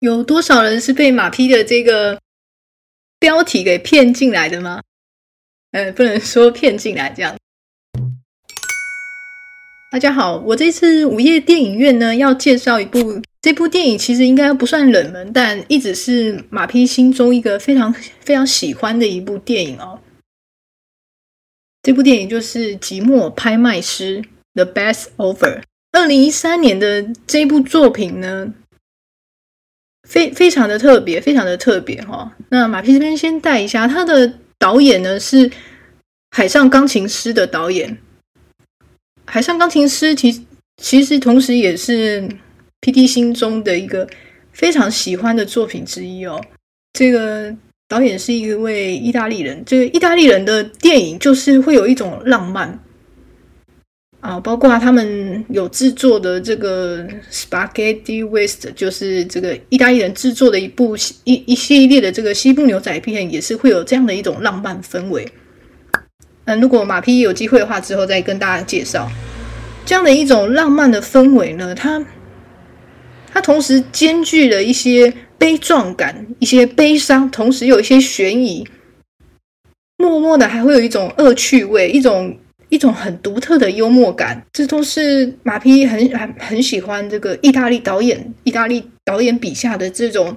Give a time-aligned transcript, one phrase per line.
[0.00, 2.20] 有多少人是被马匹的这个
[3.18, 4.80] 标题给骗进来的吗？
[5.70, 7.36] 呃，不能说骗进来这样。
[9.92, 20.00] 大家好，我这次午夜电影院呢，要介绍一部，这部电影其实应该不算冷门，但一直是马匹心中一个非常非常喜欢的一部电影哦。
[21.82, 24.22] 这部电影就是《寂寞拍卖师》
[24.54, 25.62] The Best Over。
[25.92, 28.52] 二零一三年的这部作品呢，
[30.08, 32.32] 非非常的特别，非常的特别哈、哦。
[32.48, 35.48] 那马匹这边先带一下，他的导演呢是
[36.30, 37.98] 《海上钢琴师》的导演。
[39.26, 40.46] 海上钢琴师其
[40.78, 42.28] 其实同时也是
[42.80, 44.08] PD 心中的一个
[44.52, 46.42] 非常喜欢的作品之一哦。
[46.94, 47.54] 这个
[47.86, 52.78] 导演是一位意大利人，这个意大利人的电影就是会有一种浪漫
[54.22, 65.26] 啊，包括他们有制作的这个 Spaghetti West，就是这个意大利人制作的一部一一系列的这个西部牛仔片，也是会有这样的一种浪漫氛围。
[66.44, 69.10] 嗯，如果马匹有机会的话，之后再跟大家介绍
[69.84, 71.74] 这样的一种浪漫的氛围呢。
[71.74, 72.04] 它
[73.32, 78.68] 它同时兼具了一些悲壮感、一些悲伤，同时有一些悬疑，
[79.96, 82.38] 默默的还会有一种恶趣味，一种
[82.72, 84.42] 一种很独特的幽默感。
[84.50, 90.34] 这都是马匹很很很喜欢这个意大利导演、意大利导演笔下的这种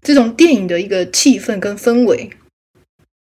[0.00, 2.30] 这种电影的一个气氛跟氛围。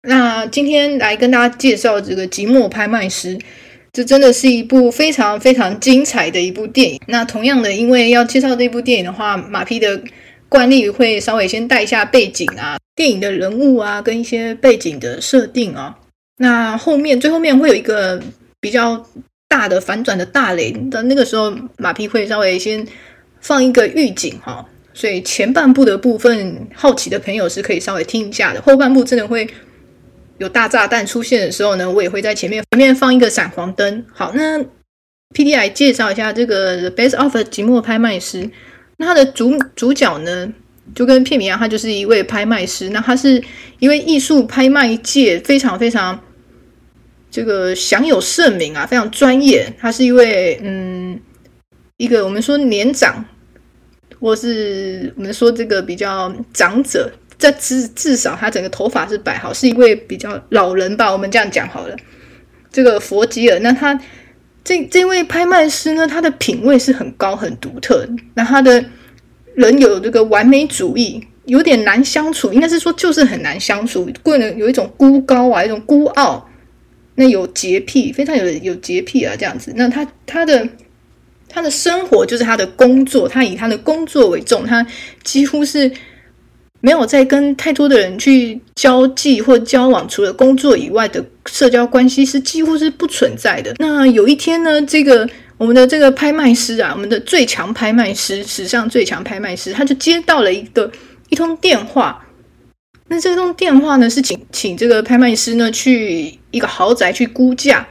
[0.09, 3.39] 那今天来跟大家介绍这个《寂寞拍卖师》，
[3.93, 7.01] 这真的是一部非常非常精彩的一部电影。
[7.07, 10.03] 那同样的，因为要介绍这部电影的话，马匹的
[10.49, 15.97] 惯例会稍微先带一下背景啊，电影的人物啊，跟一些背景的设定啊。
[16.39, 18.23] 那后面最后面会有一个
[18.61, 19.07] 比较
[19.49, 22.87] 大的反转的大雷，到那个时候马匹会稍微先
[23.41, 24.65] 放一个预警哈。
[24.95, 29.49] 所以前半部的部分，好奇的朋友是可以稍微听一下的，后半部真的会。
[30.39, 34.05] 有大炸弹出现的时候呢，我也会在前面前面放一个闪黄灯。
[34.13, 34.59] 好，那
[35.35, 38.51] PD 来介绍一下这个《The Best Offer》寂寞拍卖师。
[38.99, 40.53] 那他的主主角呢，
[40.95, 42.91] 就跟片名一样，他就是一位拍卖师。
[42.91, 43.43] 那他是
[43.79, 46.23] 一位艺术拍卖界非常非常
[47.31, 49.73] 这个享有盛名啊，非常专业。
[49.79, 51.21] 他是一位嗯，
[51.97, 53.25] 一个我们说年长，
[54.21, 57.13] 或是我们说这个比较长者。
[57.39, 61.95] 这至至少他整个头发是摆好，是一位比较老人吧，我们这样讲好了。
[62.73, 64.01] 这个佛吉尔，那他
[64.65, 68.09] 这这位拍卖师呢，他的品味是很高很独特。
[68.33, 68.83] 那他的
[69.55, 74.11] 人有这个完美主义，有点难相处，应该是说就是很难相处。
[74.23, 76.49] 过呢有一种孤高啊，一种孤傲。
[77.17, 79.73] 那有洁癖，非常有有洁癖啊，这样子。
[79.75, 80.69] 那他他的
[81.49, 84.87] 他的生活就是他的工作，他以他的工作为重，他
[85.25, 85.91] 几乎是。
[86.83, 93.75] 没有再跟太多的人去交际或交往，除了工作以外的社交关系是几乎是不存在的。
[93.79, 100.89] 那有一天呢，这个我们的这个拍卖师啊，我们的最强拍卖师，史上最强拍卖师，他就接到了一个
[101.31, 102.25] 一通电话。
[103.09, 107.87] 那这通电话呢，是请请这个拍卖师呢去一个豪宅去估价。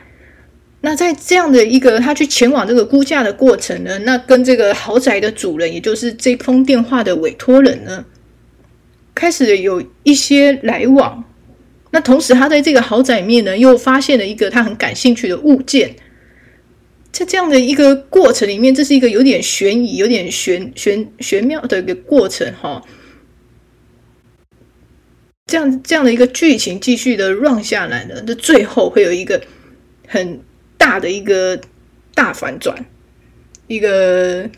[0.81, 8.05] 那在这样的一个他去前往这个估价的过程呢，那跟这个豪宅的主人，也就是这通电话的委托人呢。
[9.15, 11.23] 开始有一些来往，
[11.91, 15.95] 那同时他在这个豪宅里面呢，又发现了一个他很感兴趣的物件。
[17.13, 22.81] 在这样的一个过程里面，这是一个有点悬疑、有点玄玄玄妙的一个过程哈。
[25.47, 29.39] 这样这样的一个剧情继续的 run 下来呢，这最后会有一个
[30.07, 30.41] 很
[30.77, 31.61] 大的一个
[32.15, 32.85] 大反转，
[33.67, 34.49] 一个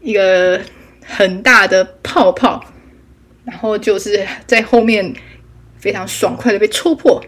[0.00, 0.60] 一个
[1.04, 2.64] 很大的泡泡。
[3.44, 5.14] 然后就是在后面
[5.78, 7.24] 非常爽快的被戳破，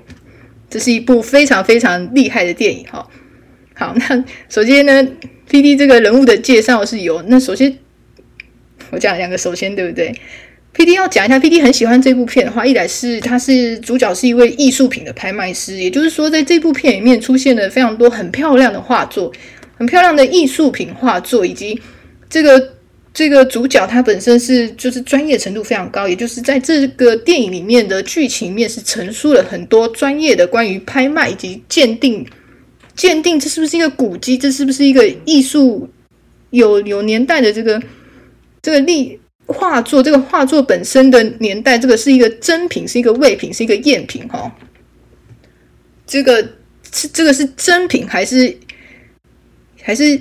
[0.69, 3.09] 这是一部非常非常厉害的电影哈。
[3.75, 4.93] 好， 那首先呢
[5.49, 7.79] ，PD 这个人物的介绍是有，那首先
[8.91, 10.15] 我讲两个，首先对不对
[10.75, 19.33] ？PD 要讲一下，PD 很喜欢这部片的话，一来是他是主角是一位艺术品的拍卖师，也就是说在这部片里面出现了非常多很漂亮的画作，
[19.77, 21.81] 很漂亮的艺术品画作，以及
[22.29, 22.75] 这个。
[23.13, 32.25] 这个主角他本身是就是专业程度非常高，也就是在这个电影里面的剧情面是陈述了很多专业的关于拍卖以及鉴定，
[32.95, 35.91] 鉴定这是不是一个古迹，这是不是一个艺术
[36.51, 37.83] 有有年代的这个
[38.63, 39.19] 这个历
[39.53, 44.53] 画作，这个画作本身的年代，这个是一个真品，是一个伪品，是一个赝品哈、哦。
[46.07, 46.43] 这个
[46.93, 48.57] 是这个是真品还是？
[49.83, 50.21] 还是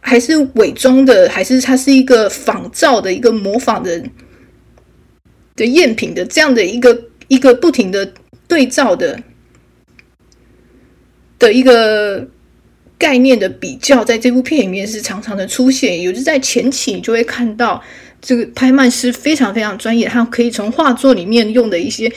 [0.00, 4.02] 还是伪装的，还是它是一个仿造的一个模仿的
[5.54, 8.14] 的赝品的这样的一个一个不停的
[8.48, 9.20] 对照的
[11.38, 12.26] 的一个
[12.96, 16.00] 概念的比较，在这部片里面是常常的出现。
[16.00, 17.80] 有就是在前期，你就会看到
[18.26, 22.10] 这个拍卖师非常非常专业，他可以从画作里面用的一些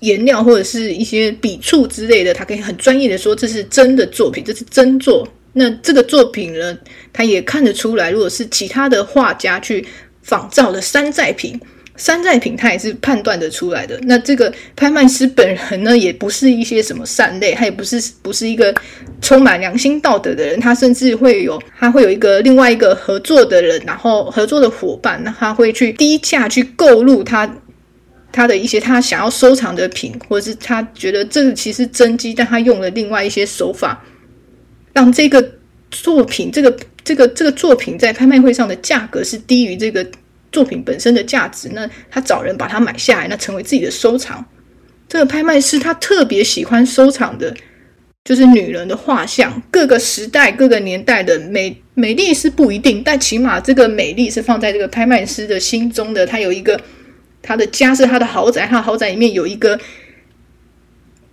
[0.00, 5.28] 颜料或者是一些笔触之类的，他可以很专业的说这是真的作品，这是真作。
[5.52, 6.78] 那这个作品呢，
[7.12, 9.86] 他也看得出来，如果是其他的画家去
[10.22, 11.60] 仿造的山寨品，
[11.98, 13.98] 山寨品他也是判断得出来的。
[14.04, 18.74] 那这个拍卖师本人呢，也不是一些什么善类，他也不是不是一个
[19.20, 27.52] 充满良心道德的人，他甚至会有他会有一个另外一个合作的人，然后合作的伙伴，那他会去低价去购入他
[28.32, 34.02] 他的一些他想要收藏的品，或者是他觉得这个其实真迹，但他用了另外一些手法。
[34.94, 35.52] 让这个
[35.92, 40.04] 作品，这个这个这个作品在拍卖会上的价格是低于这个
[40.52, 44.44] 作品本身的价值，那他找人把它买下来，那成为自己的收藏。
[45.08, 47.54] 这个拍卖师他特别喜欢收藏的，
[48.24, 56.26] 就是女人的画像，各个时代、各个年代的美美丽是不一定，但起码这个美丽是放在这个拍卖师的心中的。
[56.26, 56.80] 他有一个
[57.42, 59.78] 他的家是他的豪宅，他的豪宅里面有一个。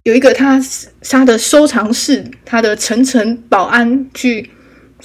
[0.03, 0.61] 有一个他
[1.01, 4.47] 他的收藏室，他的层层保安去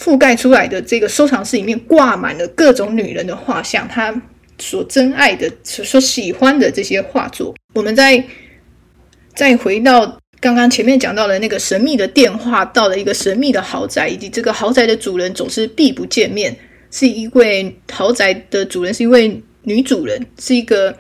[0.00, 4.22] 覆盖出来的这个收藏室里面挂满了各种女人的画像，他
[4.58, 7.54] 所珍爱的、所喜欢的这些画作。
[7.74, 8.24] 我们再
[9.34, 16.56] 再回到刚刚前面讲到的那个神秘的电话，到了一个神秘的豪宅，以及这个豪宅的主人总是避不见面，
[16.90, 20.96] 是一位豪宅的主人，是一位女主人，是一个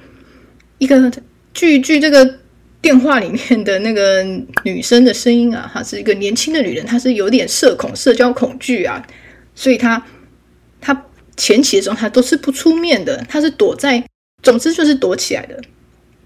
[0.76, 1.10] 一个
[1.54, 2.38] 据据这个。
[2.82, 4.22] 电话里面的那个
[4.64, 9.06] 女生的声音啊，她是一个年轻的女人，她是有点社恐、社交恐惧啊，
[9.54, 10.02] 所以她
[10.80, 11.04] 她
[11.36, 14.02] 前期的时候她都是不出面的，她是躲在，
[14.42, 15.60] 总之就是躲起来的。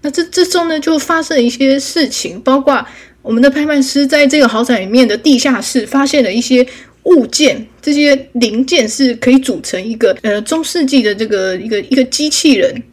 [0.01, 2.85] 那这这时候呢，就发生了一些事情，包括
[3.21, 6.65] 我们的拍卖师在这个豪宅里面的地下室发现了一些
[7.03, 12.83] 物件，这些零件是可以组成一个呃中世纪的这个一个一个机器人。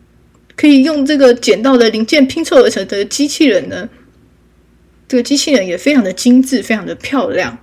[0.62, 3.88] 可以用这个捡到的零件拼凑而成的机器人呢，
[5.08, 7.58] 这个机器人也非常的精致，非常的漂亮。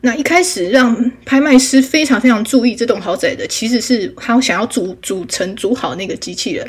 [0.00, 6.66] 那一开始让拍卖师非常非常注意这栋豪宅的，其实是他想要组组成组好那个机器人。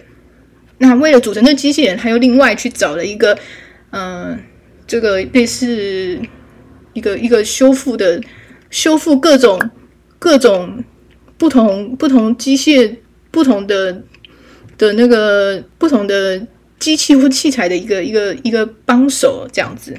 [0.79, 3.39] 那为了组成这机器人，他又另外去找了一个，
[3.91, 4.38] 嗯、
[4.85, 6.19] 这个类似
[6.91, 8.21] 一个一个修复的
[8.69, 9.57] 修复各种
[10.19, 10.83] 各种
[11.38, 12.94] 不同不同机械
[13.31, 14.03] 不同的。
[14.81, 16.42] 的那个不同的
[16.80, 19.95] 机器或器材的一个一个一个帮手这样子，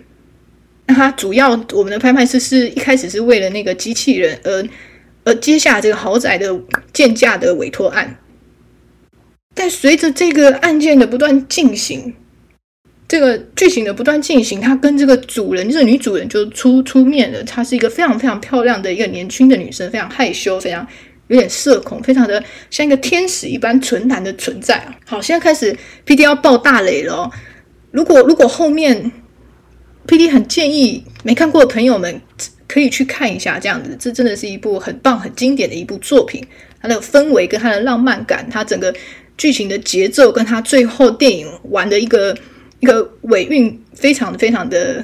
[0.87, 4.69] 那他主要我们的拍卖师是一开始是为了那个机器人而
[5.23, 6.61] 而接下这个豪宅的
[6.93, 8.19] 鉴价的委托案，
[9.55, 12.13] 但随着这个案件的不断进行，
[13.07, 20.85] 这个剧情的不断进行，他跟这个主人，这个女主人就出出面了，她是一个非常非常漂亮的一个年轻的女生，非常害羞，非常。
[21.33, 24.95] 有点社恐，非常的像一个天使一般纯男的存在啊！
[25.07, 25.75] 好，现在开始
[26.07, 27.31] ，PD 要爆大雷了哦。
[27.91, 29.11] 如果如果后面
[30.07, 32.21] ，PD 很建议没看过的朋友们
[32.69, 36.47] 可以去看一下，这样子，这真的是一部很棒、很经典的一部作品。
[36.83, 38.95] 它的氛围跟它的浪漫感，它整个
[39.39, 42.37] 剧情的节奏，跟它最后电影玩的一个
[42.81, 45.03] 一个尾韵，非常非常的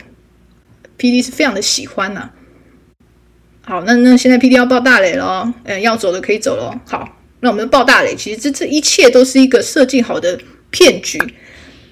[0.99, 2.28] ，PD 是非常的喜欢呐、
[3.68, 6.75] 好，那那现在 PD 要爆大雷了，嗯，要走的可以走了。
[6.87, 7.06] 好，
[7.40, 11.20] 那我们爆大雷，其实这这一切都是一个设计好的骗局。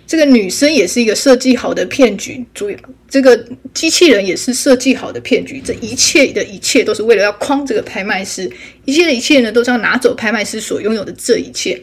[0.07, 2.77] 这个女生也是一个设计好的骗局，注意，
[3.11, 3.37] 这个
[3.75, 5.61] 机器人也是设计好的骗局。
[5.63, 8.51] 这一切的一切都是为了要诓这个拍卖师，
[8.87, 11.79] 一切的一切呢，都是要拿走拍卖师所拥有的这一切。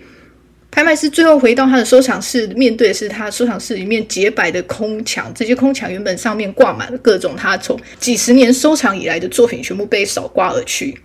[0.73, 5.31] 拍卖师最后回到他的收藏室，面对的是他收藏室里面洁白的空墙。
[5.35, 10.97] 这些空墙原本上面挂满了各种他从几十年收藏以来的作品，全部被扫刮而去。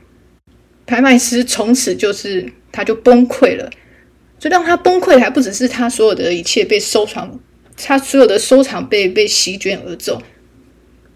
[0.87, 3.69] 拍卖师从此就是他就崩溃了。
[4.39, 7.39] 最让他崩溃的还不只是他所有的一切被收藏，
[7.77, 10.23] 他所有的收藏被被席卷而走，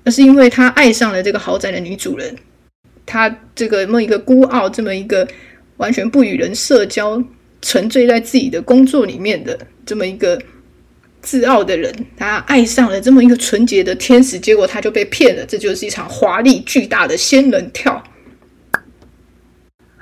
[0.05, 2.37] 而是因为他爱上了这个豪宅的女主人。
[3.07, 5.27] 他这个这么一个孤傲，这么一个
[5.79, 7.25] 完全不与人社交。
[7.63, 10.43] 沉醉在自己的工作里面的这么一个
[11.23, 15.47] 自傲的人，他爱上了这么一个纯洁的天使，结果他就被骗了。
[15.47, 18.03] 这就是一场华丽巨大的仙人跳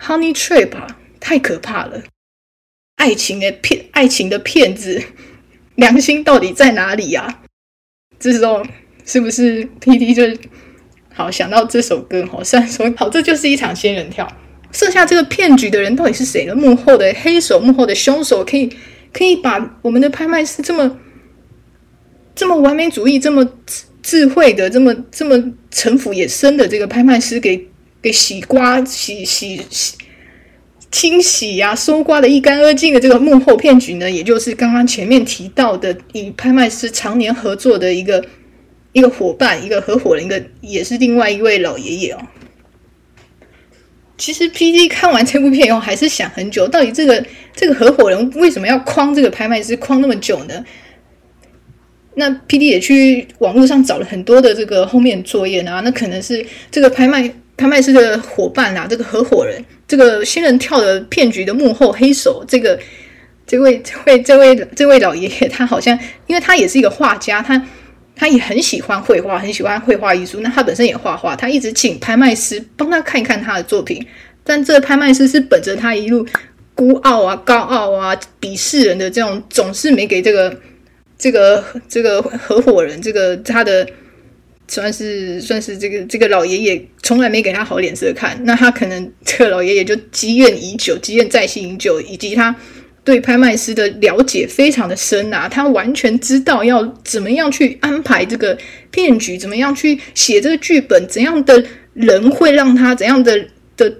[0.00, 2.02] ，Honey Trap 啊，太可怕了！
[2.96, 5.02] 爱情的骗，爱情的骗子，
[5.74, 7.42] 良心到底在哪里呀？
[8.18, 8.62] 这时候
[9.04, 10.40] 是不是 PD 就
[11.14, 14.30] 好想到这首歌哈，虽然说好，这就是一场仙人跳。
[14.72, 16.54] 设下这个骗局的人到底是谁呢？
[16.54, 18.70] 幕后的黑手，幕后的凶手，可以
[19.12, 20.98] 可以把我们的拍卖师这么
[22.34, 27.66] 这么完美主义、这么智智慧的、这么这么城府也深的这个拍卖师给
[28.00, 29.96] 给洗刮、洗洗洗
[30.90, 34.10] 清洗呀、搜刮的一干二净的这个幕后骗局呢？
[34.10, 38.24] 也就是刚刚前面提到的，与拍卖师常年合作的一个
[38.92, 42.18] 一个伙伴、一个合伙人，一个也是另外一位老爷爷哦。
[44.20, 47.24] 其实 PD 看完这部片以后，还是想很久，到底这个
[47.56, 50.62] 这个合伙人为什么要诓这个拍卖师诓那么久呢？
[52.16, 62.78] 那 PD 也去网络上找了很多的这个后面作业啊，那可能是这个拍卖拍卖师的伙伴啊，这个合伙人，这个仙人跳的骗局的幕后黑手，这个
[63.46, 67.66] 这位这位这位这位老爷爷，他好像因为他也是一个画家，他。
[68.20, 70.40] 他也很喜欢绘画，很喜欢绘画艺术。
[70.40, 74.06] 那他本身也画画，他一直请拍卖师帮他看一看他的作品。
[74.44, 76.26] 但这拍卖师是本着他一路
[76.74, 80.54] 孤傲啊、高傲啊、鄙视人的这种，总是没给这个
[81.16, 83.88] 这个这个合伙人，这个他的
[84.68, 88.38] 算是算是这个这个老爷爷从来没给他好脸色看。
[88.44, 92.54] 那他可能这个老爷爷就积怨已久，积怨在心已久，以及他。
[93.10, 98.56] 对拍卖师的了解非常的深啊，他完全知道要怎么样去安排这个
[98.92, 103.36] 骗局，怎么样去写这个剧本，怎样的人会让他怎样的
[103.76, 103.92] 的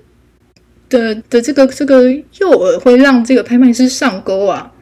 [0.88, 4.72] 的的，这个这个诱饵会让这个拍卖师上钩啊，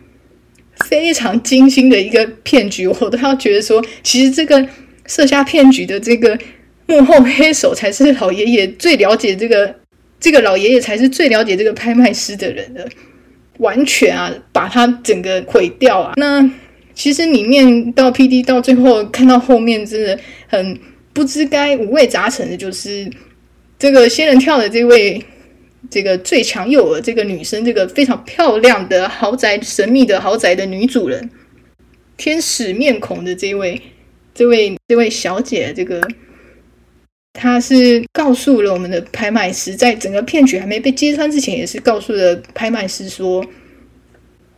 [0.84, 4.68] 非常精心的一个骗局，我都要觉得说，其实这个
[5.06, 6.38] 设下骗局的这个
[6.84, 9.74] 幕后黑手才是老爷爷最了解这个
[10.20, 12.86] 这个老爷爷才是最了解这个拍卖师的人的。
[13.58, 16.14] 完全啊，把它整个毁掉啊！
[16.16, 16.48] 那
[16.94, 20.78] 其实里面到 PD 到最后看到后面，真的很
[21.12, 23.08] 不知该五味杂陈的，就是
[23.78, 25.22] 这个仙人跳的这位
[25.90, 31.30] 这个最强诱饵这个女生，这个非常漂亮的豪宅神秘的豪宅的女主人，
[32.16, 33.80] 天使面孔的这位
[34.34, 36.00] 这位这位小姐，这个。
[37.40, 43.44] 他是告诉了我们的拍卖师，在整个骗局还没被揭穿之前，也是告诉了拍卖师说，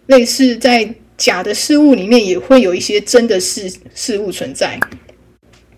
[0.06, 4.80] 类似在假的事物里面也会有一些真的事事物存在，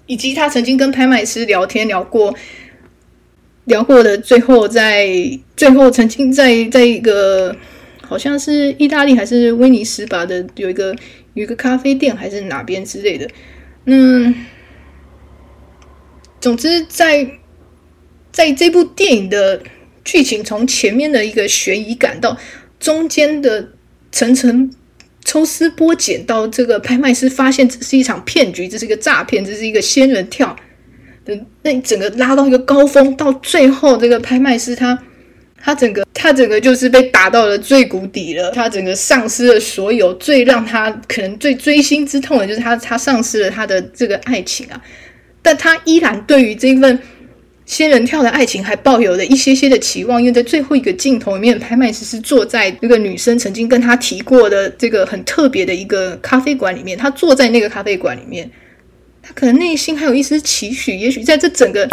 [0.07, 2.33] 以及他曾经跟拍卖师聊天聊过，
[3.65, 5.09] 聊过的最后在
[5.57, 7.57] 最后曾经在在一个
[8.01, 10.95] 好像是意大利还是威尼斯吧的有一个
[11.35, 13.29] 有一个咖啡店还是哪边之类的，
[13.87, 14.33] 嗯。
[16.43, 17.25] 总之在，
[18.33, 19.63] 在这部电影的
[20.05, 22.37] 剧情，从前面的一个悬疑感到
[22.81, 23.69] 中间的
[24.11, 24.69] 层层
[25.25, 30.57] 抽丝剥茧，到这个拍卖师发现这是一场骗局，这是一个诈骗，这是一个仙人跳
[31.25, 34.99] 的，那整个拉到一个高峰，到最后这个拍卖师他
[35.57, 44.83] 他整个他整个就是被打到了最谷底了，他整个丧失了所有，最让他可能最锥心之痛的就是他他丧失了他的这个爱情啊。
[45.43, 46.99] 但他依然对于这份
[47.67, 56.97] 仙人跳的爱情还抱有了一些些的期望，因为在最后一个镜头里面，拍卖师是坐在那个女生曾经跟他提过的这个很特别的一个咖啡馆里面。
[56.97, 58.51] 他坐在那个咖啡馆里面，
[59.23, 61.89] 他可能内心还有一丝期许，也许在这整个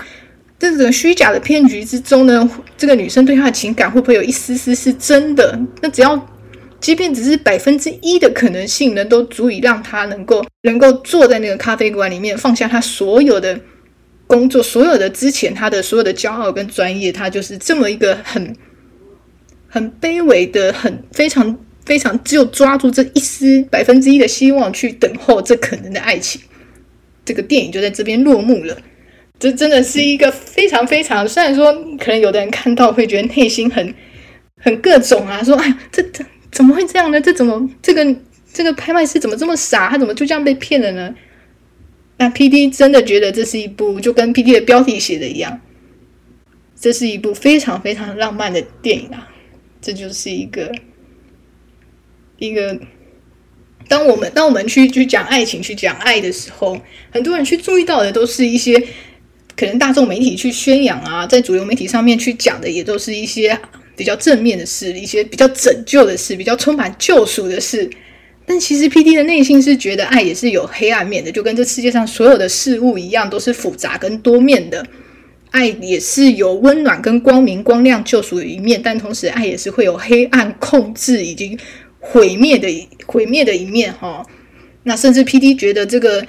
[0.57, 5.59] 这整个虚假的骗局之中呢，这个女生对他的情感会不会有一丝丝是真的？
[5.81, 6.27] 那只要。
[6.81, 13.59] 即便只是百分之一的可能性呢，都足以让他能够能够坐在那个咖啡馆里面，放下他所有的
[14.27, 18.55] 工作，所有的之前他的所有的骄傲跟专业，他就是这么一个很
[19.67, 26.41] 很卑微的、很非常非常只有抓住这一丝百分之一的希望去等候这可能的爱情。
[27.25, 28.77] 这个电影就在这边落幕了。
[29.37, 33.93] 这真的是一个非常非常，虽然说可能有的人看到会觉得内心很
[34.57, 36.25] 很各种啊，说哎，这这。
[36.51, 37.21] 怎么会这样呢？
[37.21, 38.15] 这怎么这个
[38.51, 39.89] 这个拍卖师怎么这么傻？
[39.89, 41.13] 他怎么就这样被骗了呢？
[42.17, 45.61] 那 PD 真的觉得这是一部就跟 PD 的标题写的一样，
[46.79, 49.29] 这是一部非常非常浪漫的电影啊！
[49.79, 50.69] 这就是一个
[52.37, 52.77] 一个，
[53.87, 58.77] 当我们当我们去去讲爱情、去讲爱的时候，很多人去注意到的都是一些
[59.55, 63.57] 可能大众媒体去宣扬啊，在主流媒体上面去讲的也都是一些。
[63.99, 67.87] 比较正面的事，一些比较拯救的事，比较充满救赎的事。
[68.45, 74.83] 但其实 PD 的内心是觉得爱也是有黑暗面的，就跟这世界上所有的事物一样，都是复杂跟多面的。
[75.51, 81.57] 爱也是有温暖跟光明、光亮、救赎的一面，但同时爱也是会有黑暗、控制以及
[81.99, 82.67] 毁灭的
[83.05, 83.91] 毁灭的一面。
[83.93, 84.25] 哈，
[84.83, 86.25] 那甚至 PD 觉得这个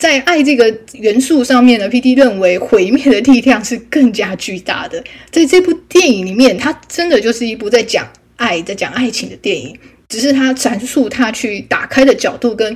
[0.00, 5.04] 在爱这个元素上面呢，PD 认为毁灭的力量是更加巨大的。
[5.30, 9.76] 在这部电影里面，它真的就是一部在讲爱、在讲爱情的电影，
[10.08, 12.74] 只是它阐述它去打开的角度跟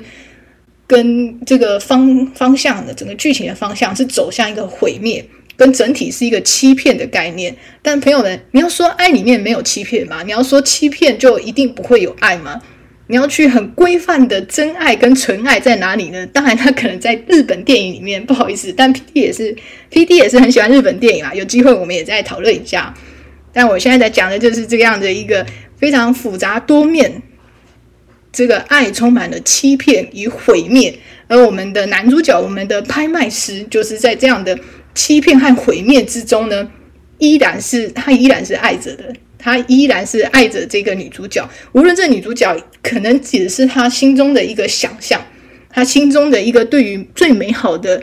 [0.87, 5.25] 跟这个方方向的整个剧情的方向是走向一个毁灭，
[5.57, 7.57] 跟整体是一个欺骗的概念。
[7.81, 10.23] 但朋友们，你要说爱里面没有欺骗吗？
[10.23, 12.61] 你要说欺骗就一定不会有爱吗？
[13.07, 16.27] 你要去很规范的真爱跟纯爱在哪里呢？
[16.29, 19.55] 当然，他可能在日本电影里面，不好意思，但 PD 也是
[19.91, 21.35] PD 也是很喜欢日本电影啊。
[21.35, 22.95] 有机会我们也再讨论一下。
[23.53, 25.47] 但我现在在讲的就是这样的一个
[25.77, 27.23] 非常复杂多面，
[28.33, 34.59] 这个爱充满了欺骗与毁灭，而我们的男主角，我们的拍卖师，就是在这样的
[34.95, 36.69] 欺骗和毁灭之中呢，
[37.19, 39.15] 依然是他依然是爱着的。
[39.39, 45.21] 他依然是爱着这个女主角，无论这女主角可能只是他心中的一个想象，
[45.69, 48.03] 他心中的一个对于最美好的、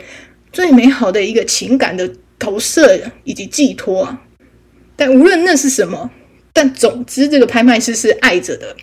[0.52, 2.08] 最美好的一个情感的
[2.38, 4.18] 投射以及寄托。
[4.94, 6.10] 但无论那是什么，
[6.52, 8.76] 但总之这个拍卖师是爱着的，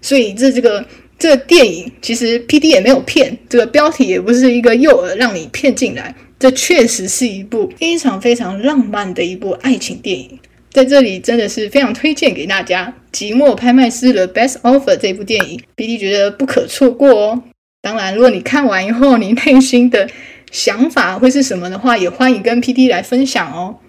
[0.00, 0.86] 所以这这个
[1.18, 10.38] 这个电影其实 PD 也没有骗，这个标题也不是一个诱饵让你骗进来，这确实是一部非常非常浪漫的一部爱情电影。
[10.78, 17.42] 在这里真的是非常推荐给大家，《寂寞拍卖师的 Best Offer》这部电影，PD 觉得不可错过哦。
[17.82, 20.08] 当然，如果你看完以后，你内心的
[20.52, 23.80] 想法会是什么的话，也欢迎跟 PD 来分享哦。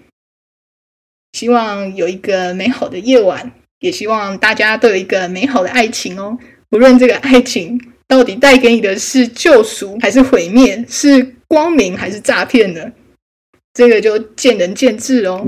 [1.32, 6.36] 希望有一个美好的夜晚，也希望大家都有一个美好的爱情哦。
[6.72, 12.90] 无论这个爱情到底带给你的是救赎还是毁灭，是光明还是诈骗呢？
[13.74, 15.46] 这个就见仁见智哦。